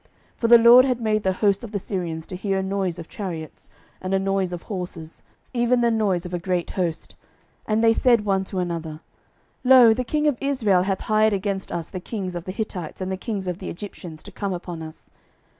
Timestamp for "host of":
1.33-1.71